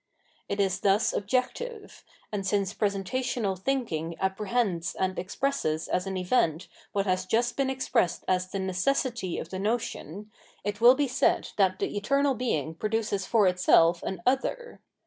[0.49, 6.67] It is thus objective; and since pre sentational thinking apprehends and expresses as an event
[6.91, 10.31] what has just been expressed as the necessity of the notion,
[10.63, 14.79] it will be said that the eternal Being pro duces for itself an other.